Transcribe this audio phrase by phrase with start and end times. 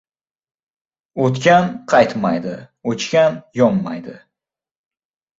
[1.25, 2.53] •O‘tgan qaytmaydi,
[2.93, 4.15] o‘chgan yonmaydi.